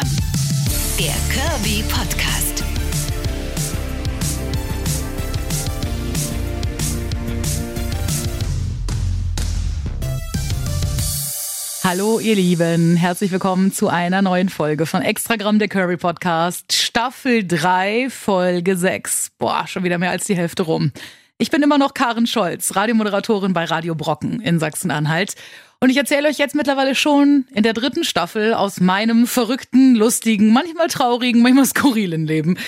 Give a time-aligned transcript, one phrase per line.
[0.00, 0.08] Extragramm.
[0.98, 2.64] Der Kirby Podcast.
[11.82, 17.46] Hallo ihr Lieben, herzlich willkommen zu einer neuen Folge von Extragramm der Curry Podcast, Staffel
[17.46, 19.32] 3, Folge 6.
[19.38, 20.92] Boah, schon wieder mehr als die Hälfte rum.
[21.38, 25.34] Ich bin immer noch Karen Scholz, Radiomoderatorin bei Radio Brocken in Sachsen-Anhalt.
[25.82, 30.52] Und ich erzähle euch jetzt mittlerweile schon in der dritten Staffel aus meinem verrückten, lustigen,
[30.52, 32.58] manchmal traurigen, manchmal skurrilen Leben.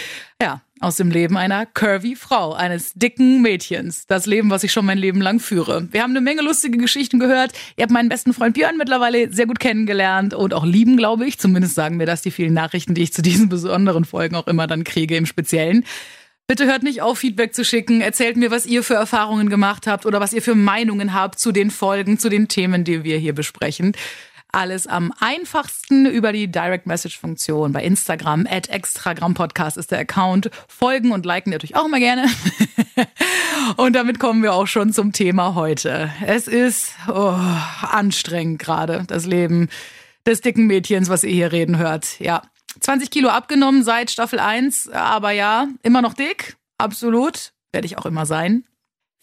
[0.41, 4.07] Ja, aus dem Leben einer curvy Frau, eines dicken Mädchens.
[4.07, 5.89] Das Leben, was ich schon mein Leben lang führe.
[5.93, 7.53] Wir haben eine Menge lustige Geschichten gehört.
[7.77, 11.39] Ihr habt meinen besten Freund Björn mittlerweile sehr gut kennengelernt und auch lieben, glaube ich.
[11.39, 14.67] Zumindest sagen mir das die vielen Nachrichten, die ich zu diesen besonderen Folgen auch immer
[14.67, 15.85] dann kriege im Speziellen.
[16.47, 18.01] Bitte hört nicht auf, Feedback zu schicken.
[18.01, 21.53] Erzählt mir, was ihr für Erfahrungen gemacht habt oder was ihr für Meinungen habt zu
[21.53, 23.93] den Folgen, zu den Themen, die wir hier besprechen.
[24.55, 28.47] Alles am einfachsten über die Direct Message Funktion bei Instagram.
[28.47, 30.51] At Extragramm Podcast ist der Account.
[30.69, 32.27] Folgen und liken natürlich auch immer gerne.
[33.77, 36.13] und damit kommen wir auch schon zum Thema heute.
[36.27, 37.35] Es ist oh,
[37.81, 39.71] anstrengend gerade, das Leben
[40.27, 42.21] des dicken Mädchens, was ihr hier reden hört.
[42.21, 42.43] Ja,
[42.81, 46.57] 20 Kilo abgenommen seit Staffel 1, aber ja, immer noch dick.
[46.79, 47.53] Absolut.
[47.73, 48.65] Werde ich auch immer sein.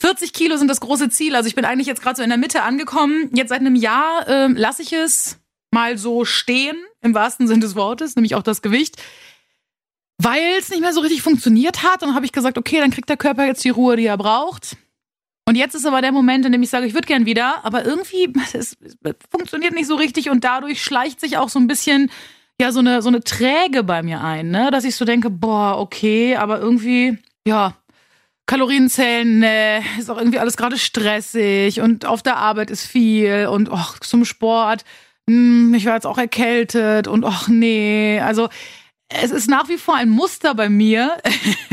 [0.02, 1.36] 40 Kilo sind das große Ziel.
[1.36, 3.30] Also ich bin eigentlich jetzt gerade so in der Mitte angekommen.
[3.33, 5.39] Jetzt seit einem Jahr äh, lasse ich es
[5.72, 8.95] mal so stehen, im wahrsten Sinne des Wortes, nämlich auch das Gewicht.
[10.17, 12.02] Weil es nicht mehr so richtig funktioniert hat.
[12.02, 14.78] Dann habe ich gesagt, okay, dann kriegt der Körper jetzt die Ruhe, die er braucht.
[15.45, 17.84] Und jetzt ist aber der Moment, in dem ich sage, ich würde gern wieder, aber
[17.84, 22.11] irgendwie es, es funktioniert nicht so richtig und dadurch schleicht sich auch so ein bisschen
[22.59, 25.79] ja so eine so eine Träge bei mir ein, ne, dass ich so denke, boah,
[25.79, 27.75] okay, aber irgendwie ja,
[28.45, 33.69] Kalorienzellen, ne, ist auch irgendwie alles gerade stressig und auf der Arbeit ist viel und
[33.69, 34.85] och, zum Sport,
[35.29, 38.49] hm, ich war jetzt auch erkältet und och nee, also
[39.07, 41.17] es ist nach wie vor ein Muster bei mir,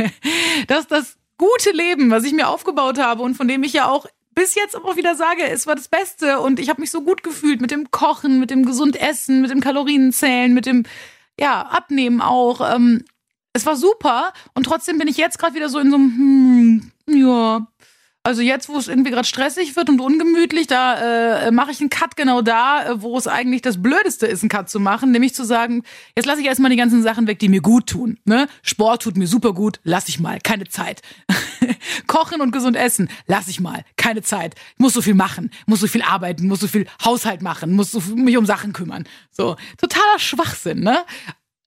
[0.69, 4.07] dass das gute Leben, was ich mir aufgebaut habe und von dem ich ja auch
[4.37, 7.25] bis jetzt immer wieder sage, es war das Beste und ich habe mich so gut
[7.25, 10.85] gefühlt mit dem Kochen, mit dem gesund Essen, mit dem Kalorienzählen, mit dem
[11.41, 12.61] ja Abnehmen auch.
[12.75, 13.05] Ähm,
[13.55, 17.19] es war super und trotzdem bin ich jetzt gerade wieder so in so einem hm,
[17.23, 17.67] ja
[18.27, 21.91] also jetzt, wo es irgendwie gerade stressig wird und ungemütlich, da äh, mache ich einen
[21.91, 25.33] Cut genau da, äh, wo es eigentlich das Blödeste ist, einen Cut zu machen, nämlich
[25.33, 25.85] zu sagen,
[26.17, 28.19] jetzt lasse ich erstmal die ganzen Sachen weg, die mir gut tun.
[28.25, 28.49] Ne?
[28.63, 31.03] Sport tut mir super gut, lass ich mal, keine Zeit.
[32.07, 34.55] Kochen und gesund essen, lass ich mal, keine Zeit.
[34.79, 38.01] Muss so viel machen, muss so viel arbeiten, muss so viel Haushalt machen, muss so
[38.15, 39.05] mich um Sachen kümmern.
[39.31, 41.05] So, totaler Schwachsinn, ne?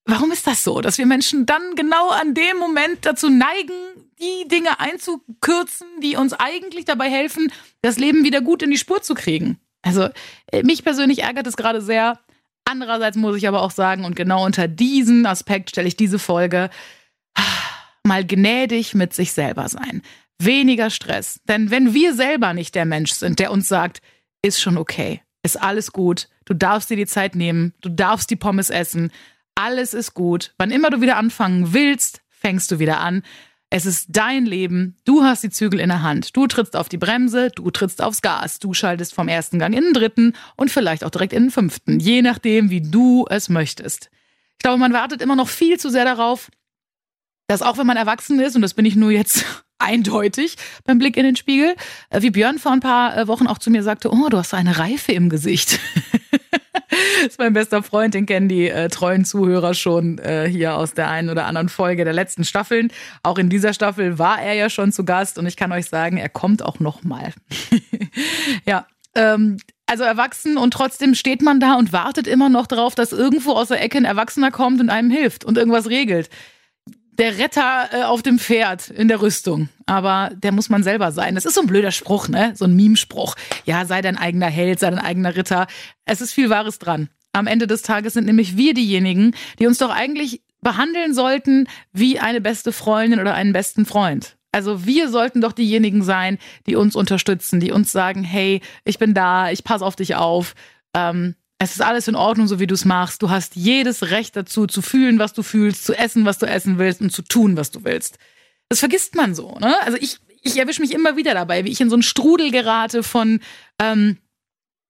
[0.05, 3.75] Warum ist das so, dass wir Menschen dann genau an dem Moment dazu neigen,
[4.19, 7.51] die Dinge einzukürzen, die uns eigentlich dabei helfen,
[7.81, 9.59] das Leben wieder gut in die Spur zu kriegen?
[9.81, 10.09] Also
[10.51, 12.19] äh, mich persönlich ärgert es gerade sehr.
[12.65, 16.69] Andererseits muss ich aber auch sagen, und genau unter diesen Aspekt stelle ich diese Folge,
[18.09, 20.01] mal gnädig mit sich selber sein.
[20.37, 21.39] Weniger Stress.
[21.47, 24.01] Denn wenn wir selber nicht der Mensch sind, der uns sagt,
[24.41, 28.35] ist schon okay, ist alles gut, du darfst dir die Zeit nehmen, du darfst die
[28.35, 29.11] Pommes essen,
[29.55, 30.53] alles ist gut.
[30.57, 33.23] Wann immer du wieder anfangen willst, fängst du wieder an.
[33.69, 34.95] Es ist dein Leben.
[35.05, 36.35] Du hast die Zügel in der Hand.
[36.35, 38.59] Du trittst auf die Bremse, du trittst aufs Gas.
[38.59, 41.99] Du schaltest vom ersten Gang in den dritten und vielleicht auch direkt in den fünften.
[41.99, 44.09] Je nachdem, wie du es möchtest.
[44.53, 46.49] Ich glaube, man wartet immer noch viel zu sehr darauf,
[47.49, 49.43] dass auch wenn man erwachsen ist, und das bin ich nur jetzt
[49.79, 50.55] eindeutig
[50.85, 51.75] beim Blick in den Spiegel,
[52.11, 54.53] äh, wie Björn vor ein paar äh, Wochen auch zu mir sagte, oh, du hast
[54.53, 55.79] eine Reife im Gesicht.
[56.89, 60.93] das ist mein bester Freund, den kennen die äh, treuen Zuhörer schon äh, hier aus
[60.93, 62.91] der einen oder anderen Folge der letzten Staffeln.
[63.23, 66.17] Auch in dieser Staffel war er ja schon zu Gast und ich kann euch sagen,
[66.17, 67.33] er kommt auch noch mal.
[68.67, 69.57] ja, ähm,
[69.88, 73.69] also erwachsen und trotzdem steht man da und wartet immer noch darauf, dass irgendwo aus
[73.69, 76.29] der Ecke ein Erwachsener kommt und einem hilft und irgendwas regelt
[77.19, 79.69] der Retter äh, auf dem Pferd in der Rüstung.
[79.85, 81.35] Aber der muss man selber sein.
[81.35, 82.53] Das ist so ein blöder Spruch, ne?
[82.56, 83.35] So ein Meme-Spruch.
[83.66, 85.68] Ja, sei dein eigener Held, sei dein eigener Ritter.
[86.06, 87.09] Es ist viel Wahres dran.
[87.34, 92.19] Am Ende des Tages sind nämlich wir diejenigen, die uns doch eigentlich behandeln sollten wie
[92.19, 94.38] eine beste Freundin oder einen besten Freund.
[94.51, 99.13] Also wir sollten doch diejenigen sein, die uns unterstützen, die uns sagen, hey, ich bin
[99.13, 100.56] da, ich passe auf dich auf.
[100.95, 103.21] Ähm, es ist alles in Ordnung, so wie du es machst.
[103.21, 106.79] Du hast jedes Recht dazu, zu fühlen, was du fühlst, zu essen, was du essen
[106.79, 108.17] willst und zu tun, was du willst.
[108.69, 109.57] Das vergisst man so.
[109.59, 109.75] Ne?
[109.81, 113.03] Also ich, ich erwische mich immer wieder dabei, wie ich in so einen Strudel gerate
[113.03, 113.41] von
[113.77, 114.17] ähm,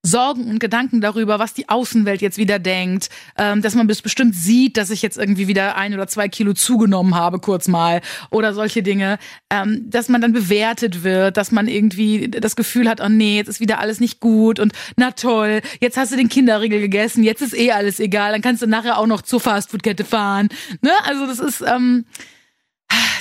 [0.10, 4.36] Sorgen und Gedanken darüber, was die Außenwelt jetzt wieder denkt, ähm, dass man bis bestimmt
[4.36, 8.54] sieht, dass ich jetzt irgendwie wieder ein oder zwei Kilo zugenommen habe, kurz mal, oder
[8.54, 9.20] solche Dinge,
[9.50, 13.48] ähm, dass man dann bewertet wird, dass man irgendwie das Gefühl hat, oh nee, jetzt
[13.48, 17.42] ist wieder alles nicht gut und na toll, jetzt hast du den Kinderriegel gegessen, jetzt
[17.42, 20.50] ist eh alles egal, dann kannst du nachher auch noch zur Fastfood-Kette fahren.
[20.82, 20.92] Ne?
[21.06, 22.06] Also das ist ähm,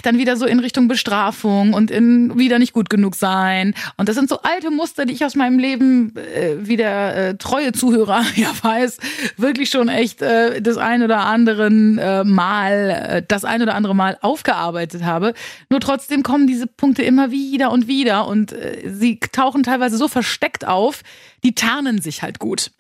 [0.03, 3.75] dann wieder so in Richtung Bestrafung und in wieder nicht gut genug sein.
[3.97, 7.35] Und das sind so alte Muster, die ich aus meinem Leben, äh, wie der äh,
[7.37, 8.99] treue Zuhörer ja weiß,
[9.37, 13.95] wirklich schon echt äh, das ein oder anderen äh, Mal, äh, das ein oder andere
[13.95, 15.35] Mal aufgearbeitet habe.
[15.71, 20.09] Nur trotzdem kommen diese Punkte immer wieder und wieder und äh, sie tauchen teilweise so
[20.09, 21.03] versteckt auf,
[21.45, 22.71] die tarnen sich halt gut.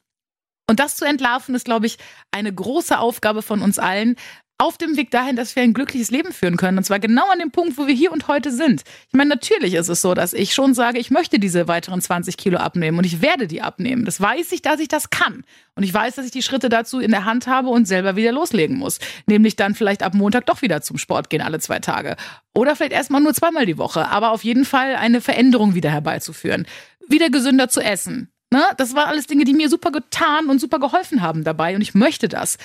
[0.70, 1.96] Und das zu entlarven ist, glaube ich,
[2.30, 4.16] eine große Aufgabe von uns allen,
[4.60, 6.78] auf dem Weg dahin, dass wir ein glückliches Leben führen können.
[6.78, 8.82] Und zwar genau an dem Punkt, wo wir hier und heute sind.
[9.06, 12.36] Ich meine, natürlich ist es so, dass ich schon sage, ich möchte diese weiteren 20
[12.36, 14.04] Kilo abnehmen und ich werde die abnehmen.
[14.04, 15.44] Das weiß ich, dass ich das kann.
[15.76, 18.32] Und ich weiß, dass ich die Schritte dazu in der Hand habe und selber wieder
[18.32, 18.98] loslegen muss.
[19.26, 22.16] Nämlich dann vielleicht ab Montag doch wieder zum Sport gehen, alle zwei Tage.
[22.52, 24.08] Oder vielleicht erstmal nur zweimal die Woche.
[24.08, 26.66] Aber auf jeden Fall eine Veränderung wieder herbeizuführen.
[27.06, 28.32] Wieder gesünder zu essen.
[28.50, 28.64] Ne?
[28.76, 31.76] Das waren alles Dinge, die mir super getan und super geholfen haben dabei.
[31.76, 32.58] Und ich möchte das.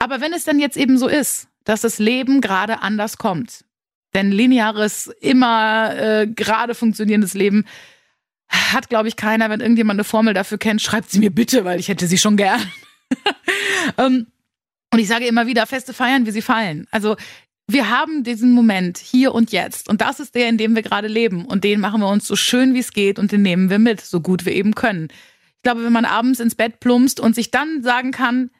[0.00, 3.64] Aber wenn es dann jetzt eben so ist, dass das Leben gerade anders kommt,
[4.14, 7.64] denn lineares, immer äh, gerade funktionierendes Leben
[8.48, 9.50] hat, glaube ich, keiner.
[9.50, 12.36] Wenn irgendjemand eine Formel dafür kennt, schreibt sie mir bitte, weil ich hätte sie schon
[12.36, 12.60] gern.
[13.98, 14.26] ähm,
[14.92, 16.88] und ich sage immer wieder, Feste feiern, wie sie fallen.
[16.90, 17.16] Also
[17.68, 19.88] wir haben diesen Moment hier und jetzt.
[19.88, 21.44] Und das ist der, in dem wir gerade leben.
[21.44, 23.20] Und den machen wir uns so schön, wie es geht.
[23.20, 25.08] Und den nehmen wir mit, so gut wir eben können.
[25.56, 28.50] Ich glaube, wenn man abends ins Bett plumpst und sich dann sagen kann,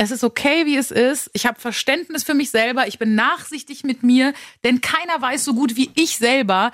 [0.00, 1.28] es ist okay, wie es ist.
[1.34, 2.88] Ich habe Verständnis für mich selber.
[2.88, 4.32] Ich bin nachsichtig mit mir,
[4.64, 6.72] denn keiner weiß so gut wie ich selber,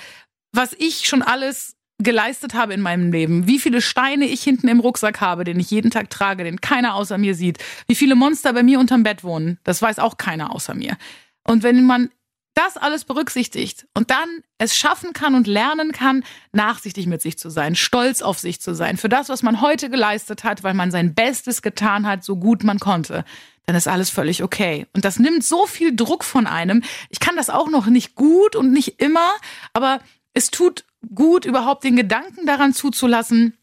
[0.53, 4.79] was ich schon alles geleistet habe in meinem Leben, wie viele Steine ich hinten im
[4.79, 7.59] Rucksack habe, den ich jeden Tag trage, den keiner außer mir sieht,
[7.89, 10.97] wie viele Monster bei mir unterm Bett wohnen, das weiß auch keiner außer mir.
[11.43, 12.11] Und wenn man
[12.57, 17.51] das alles berücksichtigt und dann es schaffen kann und lernen kann, nachsichtig mit sich zu
[17.51, 20.91] sein, stolz auf sich zu sein, für das, was man heute geleistet hat, weil man
[20.91, 23.25] sein Bestes getan hat, so gut man konnte,
[23.67, 24.87] dann ist alles völlig okay.
[24.95, 26.83] Und das nimmt so viel Druck von einem.
[27.11, 29.29] Ich kann das auch noch nicht gut und nicht immer,
[29.75, 30.01] aber
[30.33, 33.57] es tut gut, überhaupt den Gedanken daran zuzulassen,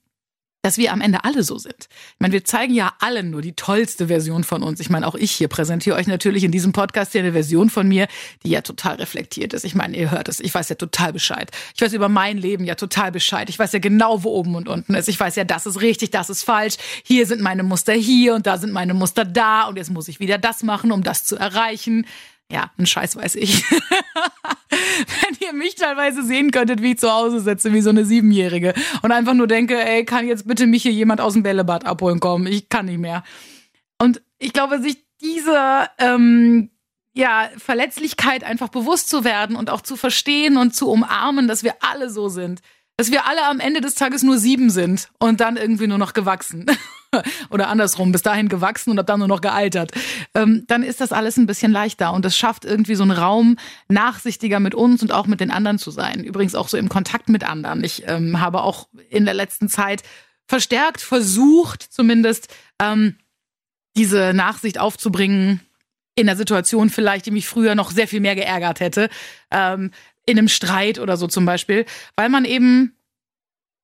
[0.64, 1.90] dass wir am Ende alle so sind.
[2.14, 4.80] Ich meine, wir zeigen ja allen nur die tollste Version von uns.
[4.80, 7.86] Ich meine, auch ich hier präsentiere euch natürlich in diesem Podcast hier eine Version von
[7.86, 8.08] mir,
[8.44, 9.66] die ja total reflektiert ist.
[9.66, 11.52] Ich meine, ihr hört es, ich weiß ja total Bescheid.
[11.76, 13.50] Ich weiß über mein Leben ja total Bescheid.
[13.50, 15.10] Ich weiß ja genau, wo oben und unten ist.
[15.10, 16.76] Ich weiß ja, das ist richtig, das ist falsch.
[17.04, 20.22] Hier sind meine Muster hier und da sind meine Muster da und jetzt muss ich
[20.22, 22.08] wieder das machen, um das zu erreichen.
[22.50, 23.66] Ja, ein Scheiß weiß ich.
[25.64, 29.34] Mich teilweise sehen könntet, wie ich zu Hause sitze, wie so eine Siebenjährige und einfach
[29.34, 32.48] nur denke, ey, kann jetzt bitte mich hier jemand aus dem Bällebad abholen kommen?
[32.48, 33.24] Ich kann nicht mehr.
[33.98, 36.70] Und ich glaube, sich dieser ähm,
[37.14, 41.76] ja, Verletzlichkeit einfach bewusst zu werden und auch zu verstehen und zu umarmen, dass wir
[41.80, 42.62] alle so sind.
[42.98, 46.14] Dass wir alle am Ende des Tages nur sieben sind und dann irgendwie nur noch
[46.14, 46.66] gewachsen.
[47.50, 49.92] oder andersrum, bis dahin gewachsen und ab dann nur noch gealtert,
[50.36, 53.58] ähm, dann ist das alles ein bisschen leichter und es schafft irgendwie so einen Raum,
[53.88, 56.24] nachsichtiger mit uns und auch mit den anderen zu sein.
[56.24, 57.84] Übrigens auch so im Kontakt mit anderen.
[57.84, 60.04] Ich ähm, habe auch in der letzten Zeit
[60.48, 63.18] verstärkt versucht, zumindest ähm,
[63.96, 65.62] diese Nachsicht aufzubringen
[66.16, 69.10] in der Situation vielleicht, die mich früher noch sehr viel mehr geärgert hätte,
[69.52, 69.92] ähm,
[70.26, 71.86] in einem Streit oder so zum Beispiel,
[72.16, 72.96] weil man eben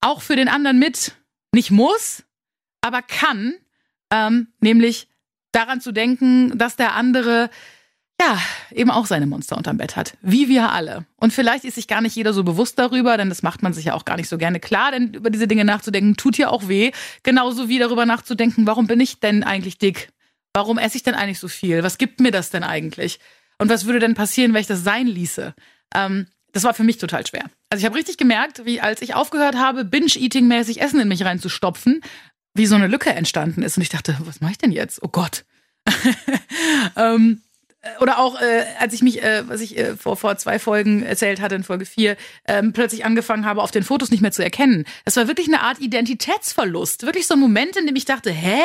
[0.01, 1.15] auch für den anderen mit
[1.53, 2.23] nicht muss,
[2.81, 3.53] aber kann,
[4.11, 5.07] ähm, nämlich
[5.51, 7.49] daran zu denken, dass der andere
[8.21, 8.37] ja,
[8.71, 10.17] eben auch seine Monster unterm Bett hat.
[10.21, 11.05] Wie wir alle.
[11.15, 13.85] Und vielleicht ist sich gar nicht jeder so bewusst darüber, denn das macht man sich
[13.85, 16.67] ja auch gar nicht so gerne klar, denn über diese Dinge nachzudenken tut ja auch
[16.67, 16.91] weh.
[17.23, 20.09] Genauso wie darüber nachzudenken, warum bin ich denn eigentlich dick?
[20.53, 21.81] Warum esse ich denn eigentlich so viel?
[21.83, 23.19] Was gibt mir das denn eigentlich?
[23.57, 25.53] Und was würde denn passieren, wenn ich das sein ließe?
[25.95, 27.45] Ähm, das war für mich total schwer.
[27.69, 32.01] Also ich habe richtig gemerkt, wie als ich aufgehört habe, Binge-Eating-mäßig Essen in mich reinzustopfen,
[32.53, 33.77] wie so eine Lücke entstanden ist.
[33.77, 35.01] Und ich dachte, was mache ich denn jetzt?
[35.03, 35.45] Oh Gott.
[36.95, 37.41] ähm,
[38.01, 41.39] oder auch, äh, als ich mich, äh, was ich äh, vor, vor zwei Folgen erzählt
[41.39, 44.85] hatte, in Folge vier, ähm, plötzlich angefangen habe, auf den Fotos nicht mehr zu erkennen.
[45.05, 47.03] Das war wirklich eine Art Identitätsverlust.
[47.03, 48.59] Wirklich so ein Moment, in dem ich dachte, hä?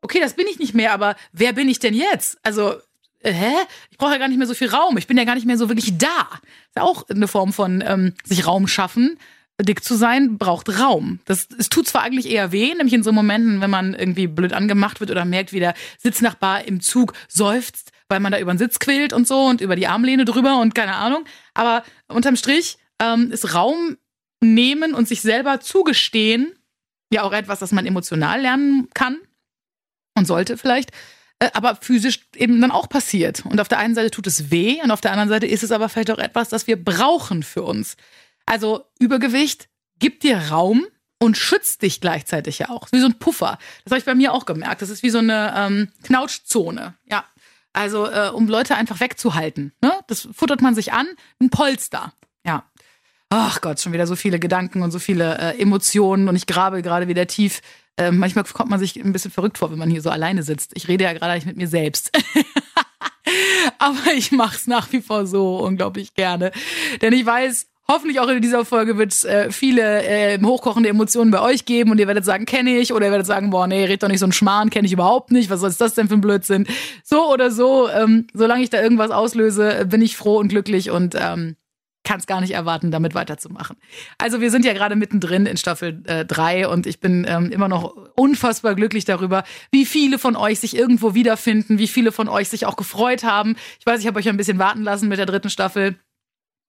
[0.00, 2.38] Okay, das bin ich nicht mehr, aber wer bin ich denn jetzt?
[2.44, 2.78] Also, äh,
[3.22, 3.54] hä?
[3.90, 4.96] Ich brauche ja gar nicht mehr so viel Raum.
[4.96, 6.28] Ich bin ja gar nicht mehr so wirklich da.
[6.66, 9.18] Ist ja auch eine Form von ähm, sich Raum schaffen
[9.60, 11.20] dick zu sein braucht Raum.
[11.24, 14.52] Das, es tut zwar eigentlich eher weh, nämlich in so Momenten, wenn man irgendwie blöd
[14.52, 18.58] angemacht wird oder merkt, wie der Sitznachbar im Zug seufzt, weil man da über den
[18.58, 21.24] Sitz quillt und so und über die Armlehne drüber und keine Ahnung.
[21.54, 23.96] Aber unterm Strich ähm, ist Raum
[24.40, 26.52] nehmen und sich selber zugestehen,
[27.12, 29.18] ja auch etwas, das man emotional lernen kann
[30.16, 30.94] und sollte vielleicht, äh,
[31.52, 33.44] aber physisch eben dann auch passiert.
[33.46, 35.72] Und auf der einen Seite tut es weh und auf der anderen Seite ist es
[35.72, 37.96] aber vielleicht auch etwas, das wir brauchen für uns.
[38.46, 39.68] Also Übergewicht
[39.98, 40.86] gibt dir Raum
[41.18, 42.88] und schützt dich gleichzeitig ja auch.
[42.90, 43.58] Wie so ein Puffer.
[43.84, 44.82] Das habe ich bei mir auch gemerkt.
[44.82, 46.94] Das ist wie so eine ähm, Knautschzone.
[47.08, 47.24] Ja.
[47.72, 49.72] Also, äh, um Leute einfach wegzuhalten.
[49.80, 49.92] Ne?
[50.08, 51.06] Das futtert man sich an,
[51.40, 52.12] ein Polster.
[52.44, 52.64] Ja.
[53.34, 56.82] Ach Gott, schon wieder so viele Gedanken und so viele äh, Emotionen und ich grabe
[56.82, 57.62] gerade wieder tief.
[57.96, 60.72] Äh, manchmal kommt man sich ein bisschen verrückt vor, wenn man hier so alleine sitzt.
[60.74, 62.10] Ich rede ja gerade nicht mit mir selbst.
[63.78, 66.52] Aber ich mache es nach wie vor so unglaublich gerne.
[67.00, 71.32] Denn ich weiß, Hoffentlich auch in dieser Folge wird es äh, viele äh, hochkochende Emotionen
[71.32, 73.84] bei euch geben und ihr werdet sagen, kenne ich, oder ihr werdet sagen, boah, nee,
[73.84, 76.14] red doch nicht so ein Schmarrn, kenne ich überhaupt nicht, was soll das denn für
[76.14, 76.66] ein Blödsinn?
[77.02, 81.16] So oder so, ähm, solange ich da irgendwas auslöse, bin ich froh und glücklich und
[81.18, 81.56] ähm,
[82.04, 83.76] kann es gar nicht erwarten, damit weiterzumachen.
[84.18, 87.68] Also wir sind ja gerade mittendrin in Staffel 3 äh, und ich bin ähm, immer
[87.68, 92.48] noch unfassbar glücklich darüber, wie viele von euch sich irgendwo wiederfinden, wie viele von euch
[92.48, 93.56] sich auch gefreut haben.
[93.78, 95.96] Ich weiß, ich habe euch ein bisschen warten lassen mit der dritten Staffel.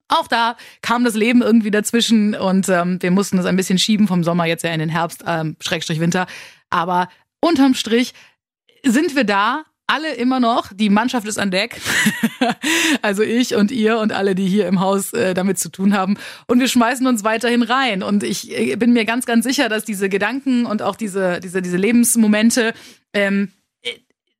[0.09, 4.07] Auch da kam das Leben irgendwie dazwischen und ähm, wir mussten das ein bisschen schieben
[4.07, 6.27] vom Sommer jetzt ja in den Herbst, ähm, Schrägstrich Winter.
[6.69, 7.07] Aber
[7.39, 8.13] unterm Strich
[8.85, 10.71] sind wir da, alle immer noch.
[10.73, 11.79] Die Mannschaft ist an Deck.
[13.01, 16.17] also ich und ihr und alle, die hier im Haus äh, damit zu tun haben.
[16.47, 18.03] Und wir schmeißen uns weiterhin rein.
[18.03, 21.61] Und ich äh, bin mir ganz, ganz sicher, dass diese Gedanken und auch diese, diese,
[21.61, 22.73] diese Lebensmomente
[23.13, 23.49] ähm,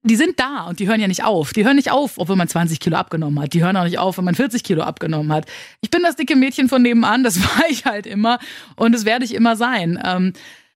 [0.04, 1.54] die sind da und die hören ja nicht auf.
[1.54, 3.54] Die hören nicht auf, obwohl man 20 Kilo abgenommen hat.
[3.54, 5.46] Die hören auch nicht auf, wenn man 40 Kilo abgenommen hat.
[5.80, 8.40] Ich bin das dicke Mädchen von nebenan, das war ich halt immer
[8.76, 10.00] und das werde ich immer sein.
[10.04, 10.34] Ähm,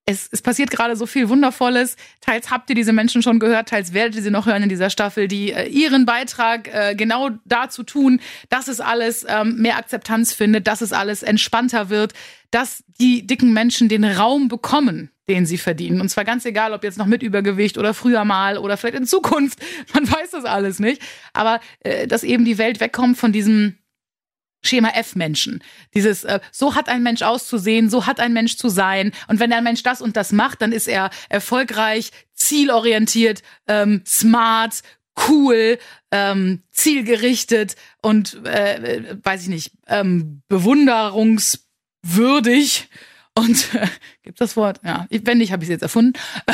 [0.08, 1.98] es, es passiert gerade so viel Wundervolles.
[2.22, 4.90] Teils habt ihr diese Menschen schon gehört, teils werdet ihr sie noch hören in dieser
[4.90, 10.32] Staffel, die äh, ihren Beitrag äh, genau dazu tun, dass es alles ähm, mehr Akzeptanz
[10.32, 12.14] findet, dass es alles entspannter wird,
[12.52, 16.00] dass die dicken Menschen den Raum bekommen, den sie verdienen.
[16.00, 19.06] Und zwar ganz egal, ob jetzt noch mit Übergewicht oder früher mal oder vielleicht in
[19.06, 19.60] Zukunft.
[19.94, 21.02] Man weiß das alles nicht.
[21.34, 23.77] Aber äh, dass eben die Welt wegkommt von diesem
[24.62, 25.64] Schema F-Menschen.
[25.94, 29.12] Dieses, äh, so hat ein Mensch auszusehen, so hat ein Mensch zu sein.
[29.28, 34.82] Und wenn ein Mensch das und das macht, dann ist er erfolgreich, zielorientiert, ähm, smart,
[35.28, 35.78] cool,
[36.12, 42.90] ähm, zielgerichtet und, äh, weiß ich nicht, ähm, bewunderungswürdig.
[43.38, 43.86] Und äh,
[44.24, 44.80] gibt das Wort?
[44.84, 46.14] Ja, wenn nicht, habe ich es jetzt erfunden.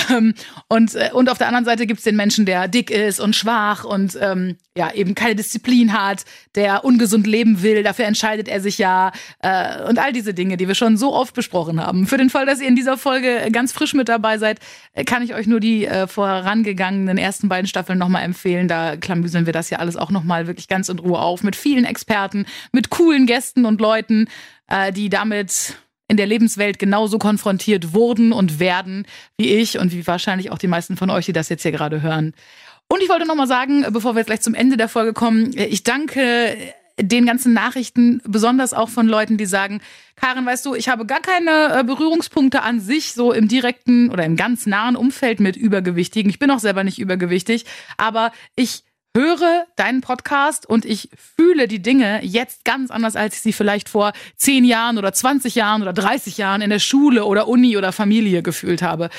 [0.10, 0.34] Ähm,
[0.68, 3.38] und, äh, und auf der anderen Seite gibt es den Menschen, der dick ist und
[3.38, 6.26] schwach und ähm, ja eben keine Disziplin hat,
[6.56, 7.84] der ungesund leben will.
[7.84, 11.34] Dafür entscheidet er sich ja äh, und all diese Dinge, die wir schon so oft
[11.34, 12.06] besprochen haben.
[12.06, 14.60] Für den Fall, dass ihr in dieser Folge ganz frisch mit dabei seid,
[14.92, 18.68] äh, kann ich euch nur die äh, vorangegangenen ersten beiden Staffeln nochmal empfehlen.
[18.68, 21.86] Da klamüseln wir das ja alles auch nochmal wirklich ganz in Ruhe auf mit vielen
[21.86, 24.28] Experten, mit coolen Gästen und Leuten,
[24.68, 29.06] äh, die damit in der Lebenswelt genauso konfrontiert wurden und werden
[29.38, 32.02] wie ich und wie wahrscheinlich auch die meisten von euch, die das jetzt hier gerade
[32.02, 32.34] hören.
[32.90, 35.58] Und ich wollte noch mal sagen, bevor wir jetzt gleich zum Ende der Folge kommen,
[35.58, 36.58] ich danke
[37.00, 39.82] den ganzen Nachrichten, besonders auch von Leuten, die sagen,
[40.16, 44.26] Karin, weißt du, ich habe gar keine äh, Berührungspunkte an sich so im direkten oder
[44.26, 46.30] im ganz nahen Umfeld mit Übergewichtigen.
[46.30, 47.66] Ich bin auch selber nicht übergewichtig,
[47.98, 48.84] aber ich
[49.16, 53.88] höre deinen Podcast und ich fühle die Dinge jetzt ganz anders, als ich sie vielleicht
[53.88, 57.92] vor zehn Jahren oder 20 Jahren oder 30 Jahren in der Schule oder Uni oder
[57.92, 59.10] Familie gefühlt habe.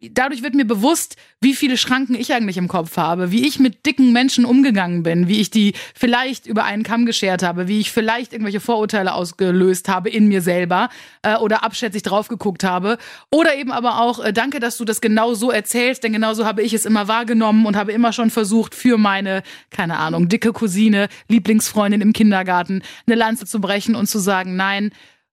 [0.00, 3.84] Dadurch wird mir bewusst, wie viele Schranken ich eigentlich im Kopf habe, wie ich mit
[3.84, 7.92] dicken Menschen umgegangen bin, wie ich die vielleicht über einen Kamm geschert habe, wie ich
[7.92, 10.88] vielleicht irgendwelche Vorurteile ausgelöst habe in mir selber
[11.20, 12.96] äh, oder abschätzig drauf geguckt habe.
[13.30, 16.46] Oder eben aber auch, äh, danke, dass du das genau so erzählst, denn genau so
[16.46, 20.28] habe ich es immer wahrgenommen und habe immer schon versucht, für meine meine, keine Ahnung,
[20.28, 24.92] dicke Cousine, Lieblingsfreundin im Kindergarten eine Lanze zu brechen und zu sagen, nein,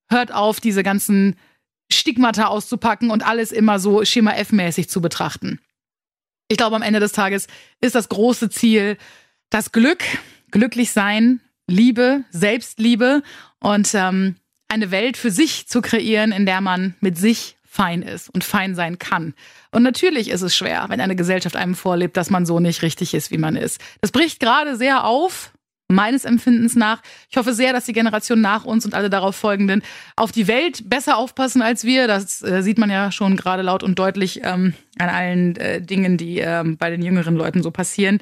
[0.09, 1.35] hört auf, diese ganzen
[1.91, 5.59] Stigmata auszupacken und alles immer so Schema F-mäßig zu betrachten.
[6.47, 7.47] Ich glaube, am Ende des Tages
[7.81, 8.97] ist das große Ziel
[9.49, 10.03] das Glück,
[10.51, 13.21] glücklich sein, Liebe, Selbstliebe
[13.59, 14.35] und ähm,
[14.67, 18.75] eine Welt für sich zu kreieren, in der man mit sich fein ist und fein
[18.75, 19.33] sein kann.
[19.71, 23.15] Und natürlich ist es schwer, wenn eine Gesellschaft einem vorlebt, dass man so nicht richtig
[23.15, 23.81] ist, wie man ist.
[23.99, 25.51] Das bricht gerade sehr auf,
[25.87, 27.01] meines Empfindens nach.
[27.31, 29.81] Ich hoffe sehr, dass die Generation nach uns und alle darauf folgenden
[30.15, 32.07] auf die Welt besser aufpassen als wir.
[32.07, 36.17] Das äh, sieht man ja schon gerade laut und deutlich ähm, an allen äh, Dingen,
[36.17, 38.19] die ähm, bei den jüngeren Leuten so passieren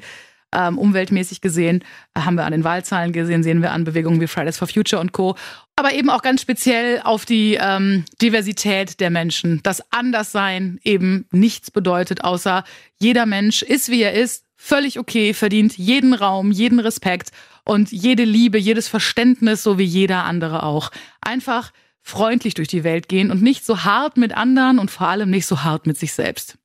[0.52, 4.26] ähm, umweltmäßig gesehen, äh, haben wir an den Wahlzahlen gesehen, sehen wir an Bewegungen wie
[4.26, 5.36] Fridays for Future und Co.
[5.76, 9.60] Aber eben auch ganz speziell auf die ähm, Diversität der Menschen.
[9.62, 12.64] Das Anderssein eben nichts bedeutet, außer
[12.98, 17.30] jeder Mensch ist, wie er ist, völlig okay, verdient jeden Raum, jeden Respekt
[17.64, 20.90] und jede Liebe, jedes Verständnis, so wie jeder andere auch.
[21.20, 25.30] Einfach freundlich durch die Welt gehen und nicht so hart mit anderen und vor allem
[25.30, 26.58] nicht so hart mit sich selbst.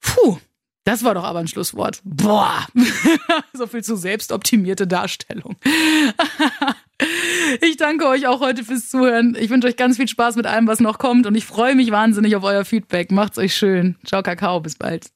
[0.00, 0.38] Puh,
[0.84, 2.00] das war doch aber ein Schlusswort.
[2.04, 2.66] Boah,
[3.54, 5.56] so viel zu selbstoptimierte Darstellung.
[7.60, 9.36] ich danke euch auch heute fürs Zuhören.
[9.38, 11.90] Ich wünsche euch ganz viel Spaß mit allem, was noch kommt und ich freue mich
[11.90, 13.10] wahnsinnig auf euer Feedback.
[13.10, 13.96] Macht's euch schön.
[14.04, 15.06] Ciao, Kakao, bis bald.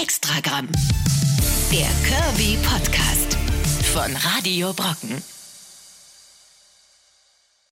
[0.00, 0.68] Extragramm.
[1.72, 3.36] Der Kirby Podcast
[3.92, 5.35] von Radio Brocken.